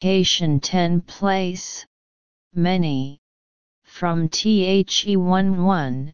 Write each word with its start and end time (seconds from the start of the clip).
Cation 0.00 0.60
10 0.60 1.02
place, 1.02 1.84
many, 2.54 3.20
from 3.84 4.30
THE11, 4.30 6.12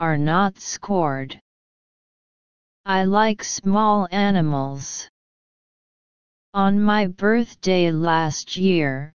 are 0.00 0.16
not 0.16 0.58
scored. 0.58 1.38
I 2.86 3.04
like 3.04 3.44
small 3.44 4.08
animals. 4.10 5.10
On 6.54 6.80
my 6.80 7.08
birthday 7.08 7.90
last 7.90 8.56
year, 8.56 9.12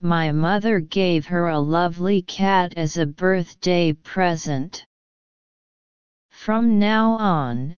my 0.00 0.30
mother 0.30 0.78
gave 0.78 1.26
her 1.26 1.48
a 1.48 1.58
lovely 1.58 2.22
cat 2.22 2.74
as 2.76 2.96
a 2.96 3.06
birthday 3.06 3.92
present. 3.92 4.86
From 6.30 6.78
now 6.78 7.14
on, 7.14 7.74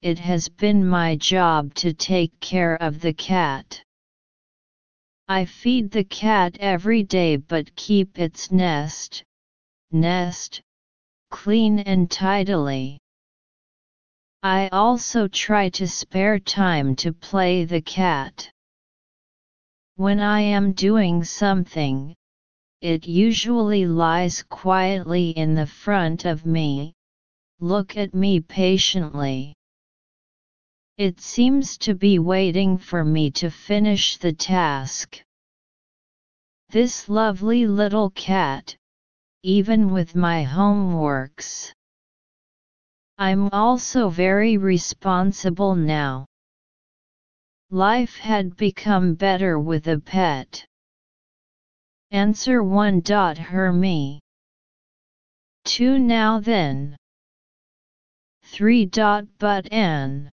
it 0.00 0.20
has 0.20 0.48
been 0.48 0.86
my 0.86 1.16
job 1.16 1.74
to 1.74 1.92
take 1.92 2.38
care 2.38 2.76
of 2.76 3.00
the 3.00 3.14
cat. 3.14 3.82
I 5.28 5.44
feed 5.44 5.90
the 5.90 6.04
cat 6.04 6.56
every 6.60 7.02
day 7.02 7.36
but 7.36 7.74
keep 7.76 8.18
its 8.18 8.50
nest, 8.50 9.24
nest, 9.90 10.60
clean 11.30 11.78
and 11.78 12.10
tidily. 12.10 12.98
I 14.42 14.68
also 14.68 15.28
try 15.28 15.68
to 15.70 15.86
spare 15.86 16.38
time 16.38 16.96
to 16.96 17.12
play 17.12 17.64
the 17.64 17.80
cat. 17.80 18.50
When 19.96 20.18
I 20.20 20.40
am 20.40 20.72
doing 20.72 21.22
something, 21.22 22.16
it 22.80 23.06
usually 23.06 23.86
lies 23.86 24.42
quietly 24.42 25.30
in 25.30 25.54
the 25.54 25.66
front 25.66 26.24
of 26.24 26.44
me, 26.44 26.94
look 27.60 27.96
at 27.96 28.12
me 28.12 28.40
patiently. 28.40 29.54
It 30.98 31.20
seems 31.20 31.78
to 31.78 31.94
be 31.94 32.18
waiting 32.18 32.76
for 32.76 33.04
me 33.04 33.30
to 33.32 33.50
finish 33.50 34.18
the 34.18 34.32
task. 34.32 35.22
This 36.68 37.08
lovely 37.08 37.66
little 37.66 38.10
cat, 38.10 38.76
even 39.42 39.92
with 39.92 40.16
my 40.16 40.44
homeworks. 40.44 41.72
I'm 43.18 43.48
also 43.52 44.08
very 44.08 44.56
responsible 44.56 45.74
now. 45.74 46.26
Life 47.70 48.16
had 48.16 48.56
become 48.56 49.14
better 49.14 49.58
with 49.58 49.86
a 49.88 49.98
pet. 49.98 50.66
Answer 52.10 52.62
1. 52.62 53.02
Her 53.38 53.72
me. 53.72 54.20
2. 55.64 55.98
Now 55.98 56.40
then. 56.40 56.96
3. 58.42 58.86
Dot 58.86 59.24
But 59.38 59.72
an. 59.72 60.31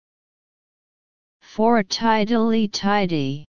4. 1.49 1.83
Tidily 1.83 2.69
tidy. 2.69 3.47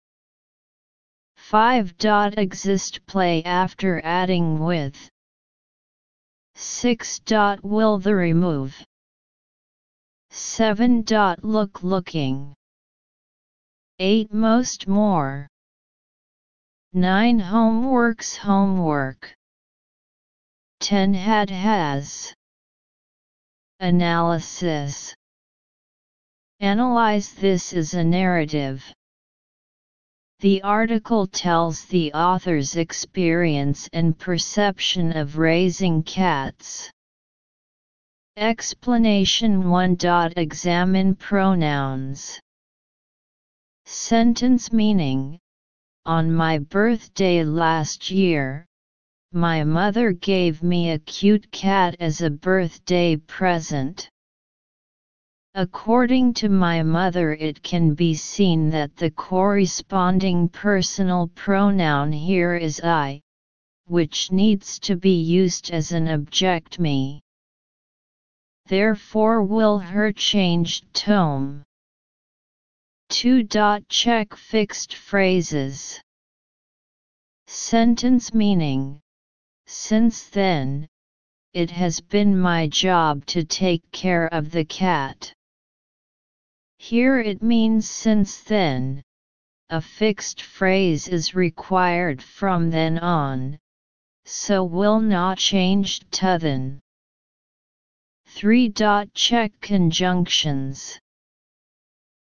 5. 1.36 1.96
Dot 1.96 2.36
Exist 2.36 3.06
play 3.06 3.42
after 3.44 4.00
adding 4.04 4.58
with. 4.58 5.08
6. 6.56 7.20
Dot 7.20 7.64
Will 7.64 7.98
the 7.98 8.14
remove. 8.14 8.84
7. 10.30 11.02
Dot 11.02 11.44
Look 11.44 11.84
looking 11.84 12.52
8. 14.00 14.34
Most 14.34 14.88
more 14.88 15.46
9. 16.92 17.40
Homeworks 17.40 18.36
homework 18.36 19.34
10. 20.80 21.14
Had 21.14 21.48
has 21.48 22.34
Analysis 23.78 25.14
Analyze 26.64 27.34
this 27.34 27.74
as 27.74 27.92
a 27.92 28.02
narrative. 28.02 28.82
The 30.40 30.62
article 30.62 31.26
tells 31.26 31.84
the 31.84 32.10
author's 32.14 32.76
experience 32.76 33.86
and 33.92 34.18
perception 34.18 35.14
of 35.14 35.36
raising 35.36 36.02
cats. 36.02 36.90
Explanation 38.38 39.68
1. 39.68 39.98
Examine 40.38 41.14
pronouns. 41.16 42.40
Sentence 43.84 44.72
meaning 44.72 45.38
On 46.06 46.32
my 46.32 46.60
birthday 46.60 47.44
last 47.44 48.10
year, 48.10 48.64
my 49.32 49.64
mother 49.64 50.12
gave 50.12 50.62
me 50.62 50.92
a 50.92 50.98
cute 50.98 51.50
cat 51.52 51.94
as 52.00 52.22
a 52.22 52.30
birthday 52.30 53.16
present. 53.16 54.08
According 55.56 56.34
to 56.34 56.48
my 56.48 56.82
mother, 56.82 57.32
it 57.32 57.62
can 57.62 57.94
be 57.94 58.14
seen 58.14 58.70
that 58.70 58.96
the 58.96 59.12
corresponding 59.12 60.48
personal 60.48 61.28
pronoun 61.28 62.10
here 62.10 62.56
is 62.56 62.80
I, 62.80 63.20
which 63.86 64.32
needs 64.32 64.80
to 64.80 64.96
be 64.96 65.22
used 65.22 65.70
as 65.70 65.92
an 65.92 66.08
object 66.08 66.80
me. 66.80 67.22
Therefore 68.66 69.44
will 69.44 69.78
her 69.78 70.12
changed 70.12 70.92
tone. 70.92 71.62
2. 73.10 73.44
dot 73.44 73.88
Check 73.88 74.34
fixed 74.34 74.94
phrases. 74.96 76.00
Sentence 77.46 78.34
meaning 78.34 79.00
Since 79.68 80.30
then, 80.30 80.88
it 81.52 81.70
has 81.70 82.00
been 82.00 82.36
my 82.36 82.66
job 82.66 83.24
to 83.26 83.44
take 83.44 83.88
care 83.92 84.26
of 84.34 84.50
the 84.50 84.64
cat. 84.64 85.32
Here 86.90 87.18
it 87.18 87.42
means 87.42 87.88
since 87.88 88.42
then. 88.42 89.02
A 89.70 89.80
fixed 89.80 90.42
phrase 90.42 91.08
is 91.08 91.34
required 91.34 92.22
from 92.22 92.68
then 92.68 92.98
on, 92.98 93.58
so 94.26 94.62
will 94.62 95.00
not 95.00 95.38
change 95.38 96.00
to 96.10 96.36
then. 96.38 96.82
3. 98.26 98.70
Check 99.14 99.52
conjunctions. 99.62 101.00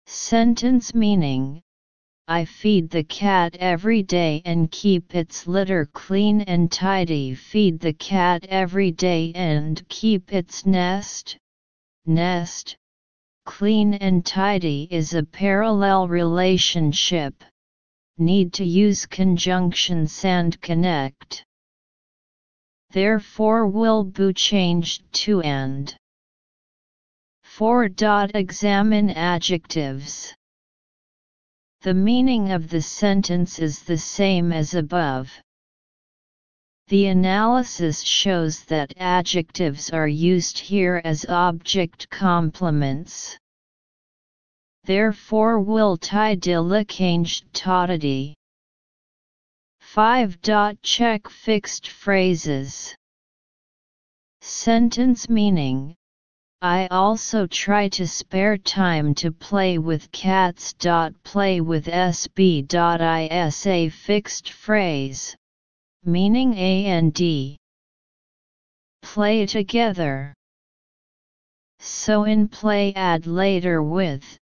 Sentence 0.07 0.95
meaning 0.95 1.61
I 2.29 2.45
feed 2.45 2.91
the 2.91 3.03
cat 3.03 3.57
every 3.59 4.05
day 4.05 4.43
and 4.45 4.71
keep 4.71 5.13
its 5.13 5.49
litter 5.49 5.87
clean 5.87 6.43
and 6.43 6.71
tidy. 6.71 7.35
Feed 7.35 7.81
the 7.81 7.95
cat 7.95 8.47
every 8.49 8.93
day 8.93 9.33
and 9.35 9.83
keep 9.89 10.33
its 10.33 10.65
nest, 10.65 11.37
nest, 12.07 12.77
clean 13.47 13.95
and 13.95 14.27
tidy 14.27 14.87
is 14.91 15.15
a 15.15 15.23
parallel 15.23 16.09
relationship. 16.09 17.43
Need 18.19 18.53
to 18.53 18.65
use 18.67 19.07
conjunctions 19.07 20.23
and 20.23 20.61
connect 20.61 21.47
therefore 22.97 23.67
will 23.67 24.05
be 24.05 24.33
changed 24.33 25.03
to 25.13 25.43
and. 25.43 25.95
4. 27.43 27.91
Examine 28.35 29.11
adjectives. 29.11 30.35
The 31.83 31.93
meaning 31.93 32.53
of 32.53 32.71
the 32.71 32.81
sentence 32.81 33.59
is 33.59 33.83
the 33.83 33.99
same 33.99 34.51
as 34.51 34.73
above. 34.73 35.31
The 36.89 37.07
analysis 37.07 38.01
shows 38.03 38.65
that 38.67 38.95
adjectives 38.97 39.91
are 39.91 40.07
used 40.07 40.57
here 40.57 41.01
as 41.05 41.25
object 41.29 42.09
complements. 42.11 43.37
Therefore 44.85 45.59
will 45.59 45.99
tidilla 45.99 46.87
changed 46.89 47.53
todity. 47.53 48.37
5. 49.81 50.39
Check 50.83 51.29
fixed 51.29 51.89
phrases. 51.89 52.95
Sentence 54.41 55.29
meaning 55.29 55.97
I 56.63 56.87
also 56.93 57.49
try 57.49 57.89
to 57.89 58.07
spare 58.07 58.57
time 58.57 59.13
to 59.17 59.33
play 59.33 59.79
with 59.79 60.13
cats. 60.13 60.73
Play 61.25 61.61
with 61.61 61.87
SB. 61.87 62.69
a 63.67 63.89
fixed 63.89 64.51
phrase, 64.53 65.37
meaning 66.05 66.55
A 66.55 66.87
and 66.87 67.13
D. 67.13 67.57
Play 69.03 69.47
together. 69.47 70.35
So 71.79 72.25
in 72.25 72.49
play 72.49 72.93
add 72.95 73.27
later 73.27 73.83
with 73.83 74.39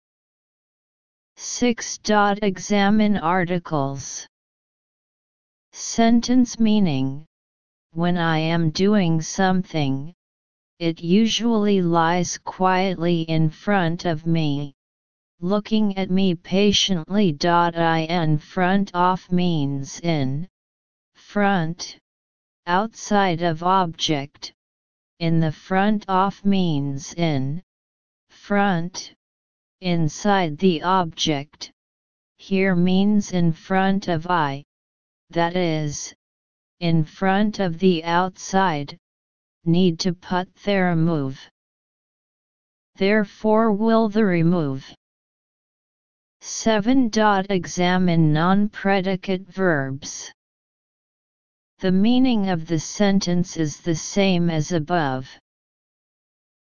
6. 1.37 1.99
Examine 2.41 3.17
articles. 3.17 4.27
Sentence 5.71 6.59
meaning 6.59 7.25
When 7.93 8.17
I 8.17 8.39
am 8.39 8.71
doing 8.71 9.21
something, 9.21 10.13
it 10.79 11.01
usually 11.01 11.81
lies 11.81 12.37
quietly 12.37 13.21
in 13.21 13.49
front 13.49 14.05
of 14.05 14.25
me, 14.25 14.73
looking 15.39 15.97
at 15.97 16.09
me 16.09 16.35
patiently. 16.35 17.37
I 17.41 18.05
in 18.09 18.37
front 18.37 18.91
of 18.93 19.31
means 19.31 19.99
in, 20.01 20.47
front, 21.29 21.95
outside 22.65 23.43
of 23.43 23.61
object, 23.61 24.51
in 25.19 25.39
the 25.39 25.51
front 25.51 26.03
of 26.09 26.43
means 26.43 27.13
in, 27.13 27.61
front, 28.31 29.13
inside 29.79 30.57
the 30.57 30.81
object, 30.81 31.71
here 32.39 32.75
means 32.75 33.31
in 33.31 33.53
front 33.53 34.07
of 34.07 34.25
I, 34.25 34.63
that 35.29 35.55
is, 35.55 36.15
in 36.79 37.05
front 37.05 37.59
of 37.59 37.77
the 37.77 38.03
outside, 38.03 38.97
need 39.65 39.99
to 39.99 40.15
put 40.15 40.51
there 40.65 40.89
remove. 40.89 41.39
Therefore 42.95 43.71
will 43.71 44.09
the 44.09 44.25
remove. 44.25 44.83
7. 46.41 47.11
Examine 47.51 48.33
non-predicate 48.33 49.45
verbs. 49.47 50.33
The 51.79 51.91
meaning 51.91 52.49
of 52.49 52.67
the 52.67 52.79
sentence 52.79 53.57
is 53.57 53.79
the 53.79 53.95
same 53.95 54.49
as 54.49 54.71
above. 54.71 55.29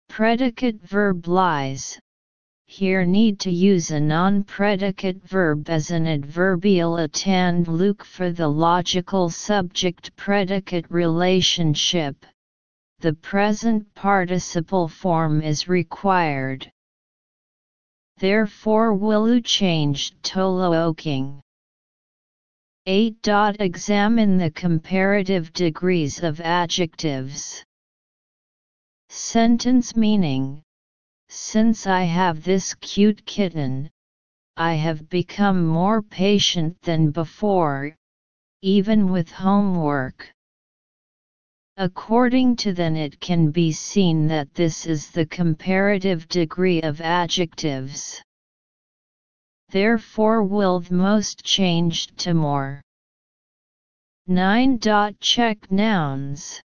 Predicate 0.07 0.81
verb 0.81 1.27
lies, 1.27 1.99
here 2.67 3.05
need 3.05 3.39
to 3.41 3.51
use 3.51 3.91
a 3.91 3.99
non-predicate 3.99 5.21
verb 5.27 5.69
as 5.69 5.91
an 5.91 6.07
adverbial 6.07 6.97
attend 6.97 7.67
look 7.67 8.03
for 8.03 8.31
the 8.31 8.47
logical 8.47 9.29
subject-predicate 9.29 10.89
relationship. 10.89 12.25
The 12.99 13.13
present 13.13 13.93
participle 13.93 14.87
form 14.87 15.41
is 15.41 15.67
required. 15.67 16.71
Therefore 18.17 18.93
Willu 18.93 19.41
changed 19.41 20.23
Tolooking. 20.23 21.42
8. 22.85 23.27
Examine 23.59 24.37
the 24.37 24.51
comparative 24.51 25.53
degrees 25.53 26.21
of 26.21 26.41
adjectives. 26.41 27.63
Sentence 29.09 29.95
meaning 29.95 30.63
since 31.35 31.87
I 31.87 32.03
have 32.03 32.43
this 32.43 32.75
cute 32.75 33.25
kitten, 33.25 33.89
I 34.55 34.75
have 34.75 35.09
become 35.09 35.65
more 35.65 36.03
patient 36.03 36.79
than 36.83 37.09
before, 37.09 37.95
even 38.61 39.11
with 39.11 39.31
homework. 39.31 40.31
According 41.77 42.57
to 42.57 42.71
then 42.71 42.95
it 42.95 43.19
can 43.19 43.49
be 43.49 43.71
seen 43.71 44.27
that 44.27 44.53
this 44.53 44.85
is 44.85 45.09
the 45.09 45.25
comparative 45.25 46.27
degree 46.27 46.83
of 46.83 47.01
adjectives. 47.01 48.21
Therefore 49.73 50.43
will 50.43 50.81
the 50.81 50.93
most 50.93 51.43
changed 51.43 52.15
to 52.19 52.35
more. 52.35 52.83
9. 54.27 54.79
Check 55.19 55.71
nouns. 55.71 56.61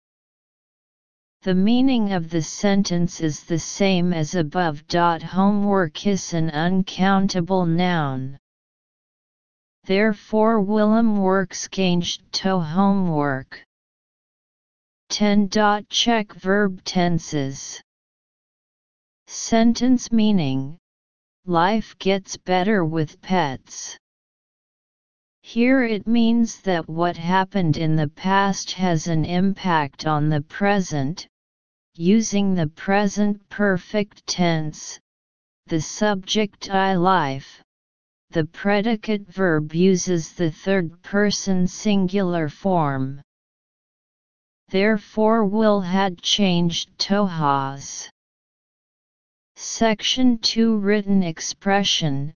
The 1.43 1.55
meaning 1.55 2.11
of 2.11 2.29
the 2.29 2.41
sentence 2.41 3.21
is 3.21 3.45
the 3.45 3.59
same 3.59 4.11
as 4.11 4.35
above. 4.35 4.83
Homework 4.91 6.05
is 6.05 6.33
an 6.33 6.49
uncountable 6.49 7.65
noun. 7.65 8.37
Therefore 9.85 10.59
Willem 10.59 11.21
works 11.21 11.69
changed 11.69 12.29
to 12.43 12.59
homework. 12.59 13.63
10. 15.11 15.49
Check 15.87 16.33
verb 16.33 16.83
tenses. 16.83 17.81
Sentence 19.27 20.11
meaning 20.11 20.77
Life 21.49 21.97
gets 21.97 22.35
better 22.35 22.83
with 22.83 23.21
pets. 23.21 23.97
Here 25.41 25.81
it 25.81 26.05
means 26.05 26.59
that 26.63 26.89
what 26.89 27.15
happened 27.15 27.77
in 27.77 27.95
the 27.95 28.09
past 28.09 28.73
has 28.73 29.07
an 29.07 29.23
impact 29.23 30.05
on 30.05 30.27
the 30.27 30.41
present, 30.41 31.25
using 31.95 32.53
the 32.53 32.67
present 32.67 33.47
perfect 33.47 34.27
tense, 34.27 34.99
the 35.67 35.79
subject 35.79 36.69
I 36.69 36.95
life, 36.95 37.63
the 38.31 38.43
predicate 38.43 39.25
verb 39.29 39.73
uses 39.73 40.33
the 40.33 40.51
third 40.51 41.01
person 41.01 41.65
singular 41.65 42.49
form. 42.49 43.21
Therefore 44.67 45.45
will 45.45 45.79
had 45.79 46.21
changed 46.21 46.99
to 47.07 47.25
has. 47.25 48.09
Section 49.59 50.37
2 50.37 50.77
Written 50.77 51.23
expression 51.23 52.31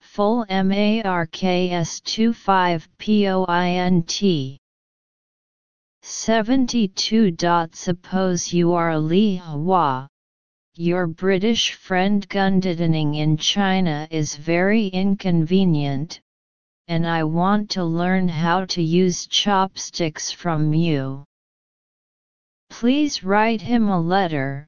Full 0.00 0.44
MARKS 0.50 2.00
25 2.00 2.88
POINT 2.98 4.58
72. 6.02 7.36
Suppose 7.72 8.52
you 8.52 8.72
are 8.72 8.98
Li 8.98 9.36
Hua. 9.36 10.08
Your 10.74 11.06
British 11.06 11.74
friend 11.74 12.28
Gundidening 12.28 13.14
in 13.14 13.36
China 13.36 14.08
is 14.10 14.34
very 14.34 14.88
inconvenient, 14.88 16.20
and 16.88 17.06
I 17.06 17.22
want 17.22 17.70
to 17.70 17.84
learn 17.84 18.26
how 18.26 18.64
to 18.64 18.82
use 18.82 19.28
chopsticks 19.28 20.32
from 20.32 20.74
you. 20.74 21.22
Please 22.68 23.22
write 23.22 23.62
him 23.62 23.88
a 23.88 24.00
letter. 24.00 24.67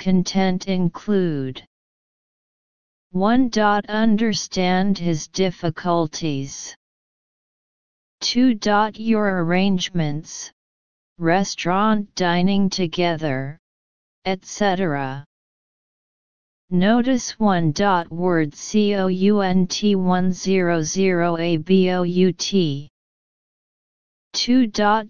Content 0.00 0.66
include 0.66 1.62
1. 3.10 3.50
Understand 3.86 4.96
his 4.96 5.28
difficulties. 5.28 6.74
2. 8.22 8.58
Your 8.94 9.44
arrangements, 9.44 10.50
restaurant 11.18 12.14
dining 12.14 12.70
together, 12.70 13.58
etc. 14.24 15.26
Notice 16.70 17.38
1. 17.38 17.74
Word 18.08 18.54
COUNT 18.54 19.82
100 19.82 21.40
ABOUT 21.40 22.89
2. 24.32 24.66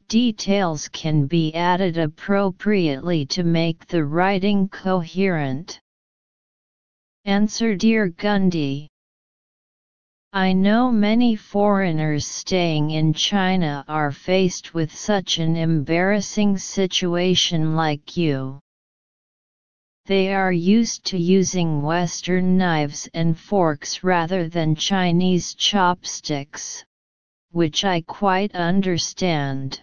Details 0.08 0.88
can 0.88 1.26
be 1.26 1.54
added 1.54 1.98
appropriately 1.98 3.26
to 3.26 3.44
make 3.44 3.86
the 3.86 4.04
writing 4.04 4.68
coherent. 4.68 5.80
Answer 7.24 7.76
Dear 7.76 8.08
Gundy 8.08 8.88
I 10.32 10.52
know 10.52 10.92
many 10.92 11.34
foreigners 11.34 12.24
staying 12.24 12.92
in 12.92 13.12
China 13.12 13.84
are 13.88 14.12
faced 14.12 14.74
with 14.74 14.94
such 14.94 15.38
an 15.38 15.56
embarrassing 15.56 16.56
situation 16.56 17.74
like 17.74 18.16
you. 18.16 18.60
They 20.06 20.32
are 20.32 20.52
used 20.52 21.04
to 21.06 21.18
using 21.18 21.82
Western 21.82 22.56
knives 22.56 23.08
and 23.12 23.38
forks 23.38 24.04
rather 24.04 24.48
than 24.48 24.76
Chinese 24.76 25.54
chopsticks, 25.54 26.84
which 27.52 27.84
I 27.84 28.00
quite 28.02 28.54
understand. 28.54 29.82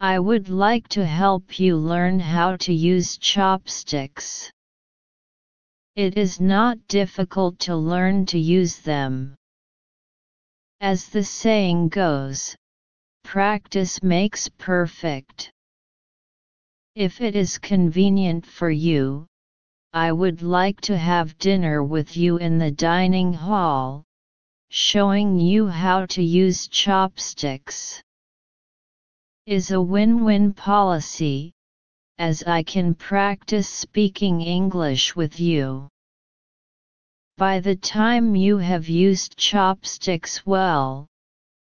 I 0.00 0.18
would 0.18 0.48
like 0.48 0.88
to 0.88 1.06
help 1.06 1.58
you 1.58 1.76
learn 1.76 2.18
how 2.18 2.56
to 2.56 2.72
use 2.72 3.18
chopsticks. 3.18 4.50
It 5.94 6.16
is 6.16 6.40
not 6.40 6.78
difficult 6.88 7.58
to 7.60 7.76
learn 7.76 8.26
to 8.26 8.38
use 8.38 8.78
them. 8.78 9.36
As 10.80 11.08
the 11.08 11.22
saying 11.22 11.90
goes, 11.90 12.56
practice 13.22 14.02
makes 14.02 14.48
perfect. 14.58 15.52
If 16.94 17.20
it 17.20 17.36
is 17.36 17.58
convenient 17.58 18.44
for 18.44 18.70
you, 18.70 19.26
I 19.92 20.12
would 20.12 20.42
like 20.42 20.80
to 20.82 20.96
have 20.96 21.38
dinner 21.38 21.84
with 21.84 22.16
you 22.16 22.38
in 22.38 22.58
the 22.58 22.70
dining 22.70 23.32
hall, 23.32 24.04
showing 24.74 25.38
you 25.38 25.66
how 25.66 26.06
to 26.06 26.22
use 26.22 26.66
chopsticks. 26.66 28.02
Is 29.44 29.70
a 29.70 29.78
win-win 29.78 30.54
policy, 30.54 31.52
as 32.16 32.42
I 32.44 32.62
can 32.62 32.94
practice 32.94 33.68
speaking 33.68 34.40
English 34.40 35.14
with 35.14 35.38
you. 35.38 35.88
By 37.36 37.60
the 37.60 37.76
time 37.76 38.34
you 38.34 38.56
have 38.56 38.88
used 38.88 39.36
chopsticks 39.36 40.46
well, 40.46 41.06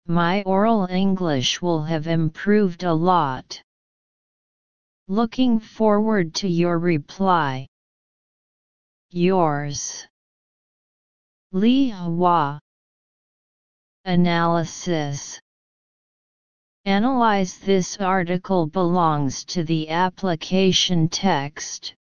my 0.06 0.42
oral 0.44 0.86
English 0.86 1.60
will 1.60 1.82
have 1.82 2.06
improved 2.06 2.84
a 2.84 2.94
lot. 2.94 3.62
Looking 5.08 5.60
forward 5.60 6.34
to 6.36 6.48
your 6.48 6.78
reply. 6.78 7.66
Yours. 9.10 10.06
Li 11.52 11.90
Hua. 11.90 12.60
Analysis 14.06 15.40
Analyze 16.84 17.56
this 17.56 17.96
article 17.96 18.66
belongs 18.66 19.46
to 19.46 19.64
the 19.64 19.88
application 19.88 21.08
text. 21.08 21.94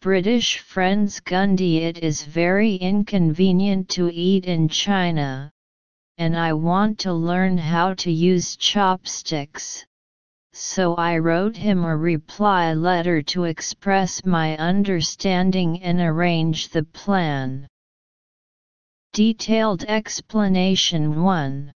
British 0.00 0.58
friends 0.58 1.20
Gundi 1.20 1.76
It 1.76 1.98
is 1.98 2.24
very 2.24 2.74
inconvenient 2.74 3.88
to 3.90 4.10
eat 4.12 4.46
in 4.46 4.68
China, 4.68 5.52
and 6.16 6.36
I 6.36 6.54
want 6.54 6.98
to 7.00 7.12
learn 7.12 7.56
how 7.56 7.94
to 7.94 8.10
use 8.10 8.56
chopsticks. 8.56 9.86
So 10.54 10.96
I 10.96 11.18
wrote 11.18 11.56
him 11.56 11.84
a 11.84 11.96
reply 11.96 12.74
letter 12.74 13.22
to 13.22 13.44
express 13.44 14.24
my 14.24 14.56
understanding 14.56 15.84
and 15.84 16.00
arrange 16.00 16.70
the 16.70 16.82
plan. 16.82 17.68
Detailed 19.12 19.84
explanation 19.84 21.22
1 21.22 21.72